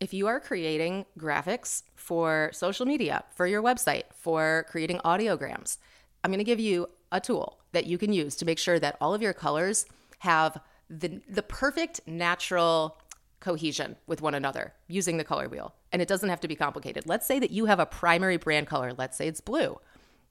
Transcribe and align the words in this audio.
If 0.00 0.14
you 0.14 0.28
are 0.28 0.38
creating 0.38 1.06
graphics 1.18 1.82
for 1.96 2.50
social 2.52 2.86
media, 2.86 3.24
for 3.34 3.48
your 3.48 3.62
website, 3.62 4.04
for 4.14 4.64
creating 4.70 4.98
audiograms, 4.98 5.78
I'm 6.22 6.30
going 6.30 6.38
to 6.38 6.44
give 6.44 6.60
you 6.60 6.88
a 7.10 7.20
tool 7.20 7.58
that 7.72 7.86
you 7.86 7.98
can 7.98 8.12
use 8.12 8.36
to 8.36 8.44
make 8.44 8.58
sure 8.58 8.78
that 8.78 8.96
all 9.00 9.12
of 9.12 9.22
your 9.22 9.32
colors 9.32 9.86
have 10.20 10.60
the 10.88 11.20
the 11.28 11.42
perfect 11.42 12.00
natural 12.06 12.98
cohesion 13.40 13.96
with 14.06 14.22
one 14.22 14.34
another 14.34 14.72
using 14.86 15.16
the 15.16 15.24
color 15.24 15.48
wheel. 15.48 15.74
And 15.92 16.00
it 16.00 16.08
doesn't 16.08 16.28
have 16.28 16.40
to 16.40 16.48
be 16.48 16.56
complicated. 16.56 17.04
Let's 17.06 17.26
say 17.26 17.38
that 17.38 17.50
you 17.50 17.66
have 17.66 17.80
a 17.80 17.86
primary 17.86 18.36
brand 18.36 18.68
color, 18.68 18.92
let's 18.96 19.16
say 19.16 19.26
it's 19.26 19.40
blue. 19.40 19.80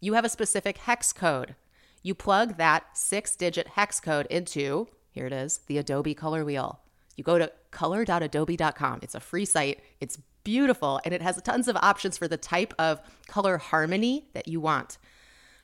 You 0.00 0.14
have 0.14 0.24
a 0.24 0.30
specific 0.30 0.78
hex 0.78 1.12
code. 1.12 1.54
You 2.02 2.14
plug 2.14 2.58
that 2.58 2.94
6-digit 2.94 3.68
hex 3.68 3.98
code 3.98 4.26
into, 4.28 4.88
here 5.10 5.26
it 5.26 5.32
is, 5.32 5.58
the 5.66 5.78
Adobe 5.78 6.14
color 6.14 6.44
wheel. 6.44 6.80
You 7.16 7.24
go 7.24 7.38
to 7.38 7.50
color.adobe.com. 7.70 9.00
It's 9.02 9.14
a 9.14 9.20
free 9.20 9.44
site. 9.44 9.80
It's 10.00 10.18
beautiful 10.44 11.00
and 11.04 11.14
it 11.14 11.22
has 11.22 11.40
tons 11.42 11.68
of 11.68 11.76
options 11.76 12.18
for 12.18 12.28
the 12.28 12.36
type 12.36 12.74
of 12.78 13.00
color 13.26 13.58
harmony 13.58 14.28
that 14.34 14.46
you 14.46 14.60
want. 14.60 14.98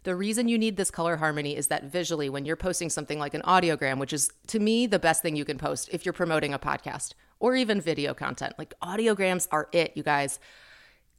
The 0.03 0.17
reason 0.17 0.49
you 0.49 0.59
need 0.59 0.79
this 0.79 0.91
color 0.91 1.17
harmony 1.17 1.55
is 1.55 1.67
that 1.67 1.85
visually, 1.85 2.31
when 2.31 2.47
you're 2.47 2.57
posting 2.57 2.89
something 2.89 3.19
like 3.19 3.35
an 3.35 3.43
audiogram, 3.43 3.99
which 3.99 4.15
is 4.15 4.31
to 4.47 4.59
me 4.59 4.87
the 4.87 4.99
best 4.99 5.21
thing 5.21 5.37
you 5.37 5.45
can 5.45 5.59
post 5.59 5.91
if 5.93 6.07
you're 6.07 6.15
promoting 6.15 6.55
a 6.55 6.59
podcast 6.59 7.13
or 7.39 7.55
even 7.55 7.83
video 7.83 8.15
content, 8.15 8.55
like 8.57 8.73
audiograms 8.83 9.47
are 9.53 9.69
it, 9.73 9.93
you 9.95 10.03
guys. 10.03 10.41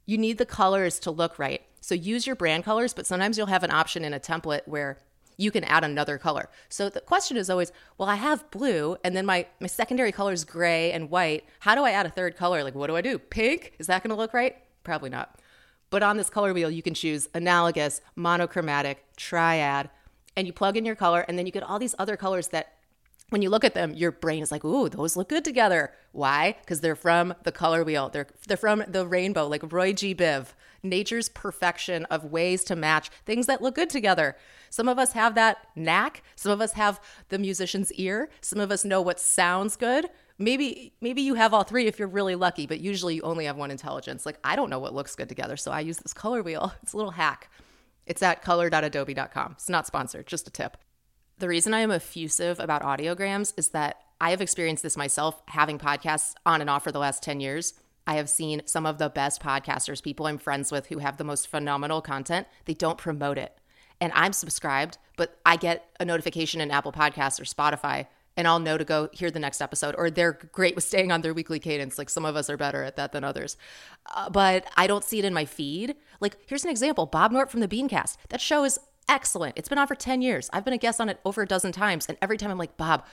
You 0.04 0.18
need 0.18 0.38
the 0.38 0.46
colors 0.46 0.98
to 1.00 1.12
look 1.12 1.38
right. 1.38 1.62
So 1.80 1.94
use 1.94 2.26
your 2.26 2.34
brand 2.34 2.64
colors, 2.64 2.92
but 2.92 3.06
sometimes 3.06 3.38
you'll 3.38 3.46
have 3.46 3.62
an 3.62 3.70
option 3.70 4.04
in 4.04 4.12
a 4.12 4.20
template 4.20 4.66
where 4.66 4.98
you 5.42 5.50
can 5.50 5.64
add 5.64 5.84
another 5.84 6.18
color. 6.18 6.48
So 6.68 6.88
the 6.88 7.00
question 7.00 7.36
is 7.36 7.50
always, 7.50 7.72
well, 7.98 8.08
I 8.08 8.14
have 8.14 8.50
blue 8.50 8.96
and 9.02 9.16
then 9.16 9.26
my, 9.26 9.46
my 9.60 9.66
secondary 9.66 10.12
color 10.12 10.32
is 10.32 10.44
gray 10.44 10.92
and 10.92 11.10
white. 11.10 11.44
How 11.60 11.74
do 11.74 11.82
I 11.82 11.90
add 11.90 12.06
a 12.06 12.10
third 12.10 12.36
color? 12.36 12.62
Like, 12.62 12.74
what 12.74 12.86
do 12.86 12.96
I 12.96 13.00
do? 13.00 13.18
Pink? 13.18 13.74
Is 13.78 13.88
that 13.88 14.02
going 14.02 14.10
to 14.10 14.16
look 14.16 14.32
right? 14.32 14.56
Probably 14.84 15.10
not. 15.10 15.38
But 15.90 16.02
on 16.02 16.16
this 16.16 16.30
color 16.30 16.54
wheel, 16.54 16.70
you 16.70 16.82
can 16.82 16.94
choose 16.94 17.28
analogous, 17.34 18.00
monochromatic, 18.16 19.04
triad, 19.16 19.90
and 20.36 20.46
you 20.46 20.52
plug 20.52 20.78
in 20.78 20.86
your 20.86 20.94
color, 20.94 21.20
and 21.28 21.38
then 21.38 21.44
you 21.44 21.52
get 21.52 21.62
all 21.62 21.78
these 21.78 21.94
other 21.98 22.16
colors 22.16 22.48
that 22.48 22.72
when 23.28 23.42
you 23.42 23.50
look 23.50 23.64
at 23.64 23.74
them, 23.74 23.92
your 23.94 24.10
brain 24.10 24.42
is 24.42 24.50
like, 24.50 24.64
ooh, 24.64 24.88
those 24.88 25.16
look 25.16 25.28
good 25.28 25.44
together. 25.44 25.92
Why? 26.12 26.56
Because 26.60 26.80
they're 26.80 26.96
from 26.96 27.34
the 27.42 27.52
color 27.52 27.84
wheel. 27.84 28.08
They're 28.08 28.26
they're 28.46 28.56
from 28.56 28.84
the 28.88 29.06
rainbow, 29.06 29.46
like 29.48 29.70
Roy 29.70 29.92
G. 29.92 30.14
Biv. 30.14 30.48
Nature's 30.82 31.28
perfection 31.28 32.04
of 32.06 32.24
ways 32.24 32.64
to 32.64 32.76
match 32.76 33.10
things 33.24 33.46
that 33.46 33.62
look 33.62 33.74
good 33.74 33.90
together. 33.90 34.36
Some 34.70 34.88
of 34.88 34.98
us 34.98 35.12
have 35.12 35.34
that 35.36 35.58
knack. 35.76 36.22
Some 36.34 36.50
of 36.50 36.60
us 36.60 36.72
have 36.72 37.00
the 37.28 37.38
musician's 37.38 37.92
ear. 37.92 38.30
Some 38.40 38.58
of 38.58 38.70
us 38.72 38.84
know 38.84 39.00
what 39.00 39.20
sounds 39.20 39.76
good. 39.76 40.08
Maybe 40.38 40.94
maybe 41.00 41.22
you 41.22 41.34
have 41.34 41.54
all 41.54 41.62
three 41.62 41.86
if 41.86 41.98
you're 41.98 42.08
really 42.08 42.34
lucky 42.34 42.66
but 42.66 42.80
usually 42.80 43.16
you 43.16 43.22
only 43.22 43.44
have 43.44 43.56
one 43.56 43.70
intelligence. 43.70 44.26
Like 44.26 44.38
i 44.42 44.56
don't 44.56 44.70
know 44.70 44.80
what 44.80 44.94
looks 44.94 45.14
good 45.14 45.28
together 45.28 45.56
so 45.56 45.70
i 45.70 45.80
use 45.80 45.98
this 45.98 46.12
color 46.14 46.42
wheel. 46.42 46.72
It's 46.82 46.94
a 46.94 46.96
little 46.96 47.12
hack. 47.12 47.50
It's 48.06 48.22
at 48.22 48.42
color.adobe.com 48.42 49.52
it's 49.52 49.68
not 49.68 49.86
sponsored 49.86 50.26
just 50.26 50.48
a 50.48 50.50
tip. 50.50 50.76
The 51.38 51.48
reason 51.48 51.74
i 51.74 51.80
am 51.80 51.92
effusive 51.92 52.58
about 52.58 52.82
audiograms 52.82 53.52
is 53.56 53.68
that 53.68 53.98
i 54.20 54.30
have 54.30 54.40
experienced 54.40 54.82
this 54.82 54.96
myself 54.96 55.42
having 55.48 55.78
podcasts 55.78 56.34
on 56.44 56.60
and 56.60 56.68
off 56.68 56.82
for 56.82 56.92
the 56.92 56.98
last 56.98 57.22
10 57.22 57.38
years 57.38 57.74
I 58.06 58.14
have 58.14 58.28
seen 58.28 58.62
some 58.66 58.86
of 58.86 58.98
the 58.98 59.08
best 59.08 59.42
podcasters, 59.42 60.02
people 60.02 60.26
I'm 60.26 60.38
friends 60.38 60.72
with 60.72 60.86
who 60.86 60.98
have 60.98 61.16
the 61.16 61.24
most 61.24 61.48
phenomenal 61.48 62.00
content. 62.00 62.46
They 62.64 62.74
don't 62.74 62.98
promote 62.98 63.38
it. 63.38 63.56
And 64.00 64.12
I'm 64.14 64.32
subscribed, 64.32 64.98
but 65.16 65.38
I 65.46 65.56
get 65.56 65.88
a 66.00 66.04
notification 66.04 66.60
in 66.60 66.70
Apple 66.70 66.92
Podcasts 66.92 67.40
or 67.40 67.44
Spotify 67.44 68.06
and 68.36 68.48
I'll 68.48 68.58
know 68.58 68.78
to 68.78 68.84
go 68.84 69.08
hear 69.12 69.30
the 69.30 69.38
next 69.38 69.60
episode. 69.60 69.94
Or 69.96 70.10
they're 70.10 70.38
great 70.52 70.74
with 70.74 70.84
staying 70.84 71.12
on 71.12 71.20
their 71.20 71.34
weekly 71.34 71.58
cadence. 71.58 71.98
Like 71.98 72.10
some 72.10 72.24
of 72.24 72.36
us 72.36 72.48
are 72.48 72.56
better 72.56 72.82
at 72.82 72.96
that 72.96 73.12
than 73.12 73.24
others. 73.24 73.56
Uh, 74.14 74.30
but 74.30 74.66
I 74.76 74.86
don't 74.86 75.04
see 75.04 75.18
it 75.18 75.24
in 75.24 75.34
my 75.34 75.44
feed. 75.44 75.96
Like, 76.20 76.38
here's 76.46 76.64
an 76.64 76.70
example 76.70 77.06
Bob 77.06 77.32
Knorpp 77.32 77.50
from 77.50 77.60
the 77.60 77.68
Beancast. 77.68 78.16
That 78.30 78.40
show 78.40 78.64
is 78.64 78.78
excellent. 79.08 79.58
It's 79.58 79.68
been 79.68 79.78
on 79.78 79.86
for 79.86 79.94
10 79.94 80.22
years. 80.22 80.48
I've 80.52 80.64
been 80.64 80.74
a 80.74 80.78
guest 80.78 81.00
on 81.00 81.08
it 81.08 81.20
over 81.24 81.42
a 81.42 81.46
dozen 81.46 81.72
times. 81.72 82.06
And 82.06 82.16
every 82.22 82.38
time 82.38 82.50
I'm 82.50 82.58
like, 82.58 82.76
Bob, 82.76 83.04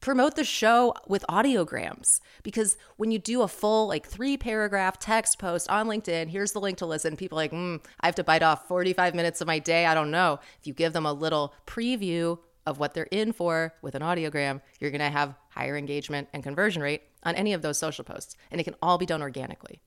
promote 0.00 0.36
the 0.36 0.44
show 0.44 0.94
with 1.06 1.24
audiograms 1.28 2.20
because 2.42 2.76
when 2.96 3.10
you 3.10 3.18
do 3.18 3.42
a 3.42 3.48
full 3.48 3.88
like 3.88 4.06
three 4.06 4.36
paragraph 4.36 4.98
text 4.98 5.38
post 5.38 5.68
on 5.70 5.86
linkedin 5.86 6.28
here's 6.28 6.52
the 6.52 6.60
link 6.60 6.78
to 6.78 6.86
listen 6.86 7.16
people 7.16 7.36
like 7.36 7.52
mm, 7.52 7.80
i 8.00 8.06
have 8.06 8.14
to 8.14 8.24
bite 8.24 8.42
off 8.42 8.68
45 8.68 9.14
minutes 9.14 9.40
of 9.40 9.46
my 9.46 9.58
day 9.58 9.86
i 9.86 9.94
don't 9.94 10.10
know 10.10 10.38
if 10.60 10.66
you 10.66 10.72
give 10.72 10.92
them 10.92 11.06
a 11.06 11.12
little 11.12 11.54
preview 11.66 12.38
of 12.66 12.78
what 12.78 12.92
they're 12.92 13.04
in 13.04 13.32
for 13.32 13.74
with 13.80 13.94
an 13.94 14.02
audiogram, 14.02 14.60
you're 14.80 14.90
going 14.90 14.98
to 14.98 15.08
have 15.08 15.36
higher 15.50 15.76
engagement 15.76 16.28
and 16.32 16.42
conversion 16.42 16.82
rate 16.82 17.02
on 17.22 17.34
any 17.36 17.52
of 17.52 17.62
those 17.62 17.78
social 17.78 18.04
posts. 18.04 18.36
And 18.50 18.60
it 18.60 18.64
can 18.64 18.74
all 18.82 18.98
be 18.98 19.06
done 19.06 19.22
organically. 19.22 19.80